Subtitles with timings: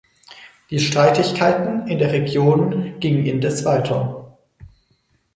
[0.71, 4.35] Die Streitigkeiten in der Region gingen indes weiter.